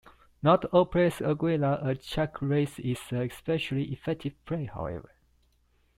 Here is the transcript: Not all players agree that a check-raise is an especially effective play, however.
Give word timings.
Not 0.41 0.65
all 0.73 0.87
players 0.87 1.21
agree 1.21 1.57
that 1.57 1.87
a 1.87 1.93
check-raise 1.93 2.79
is 2.79 2.97
an 3.11 3.17
especially 3.21 3.83
effective 3.91 4.33
play, 4.45 4.65
however. 4.65 5.11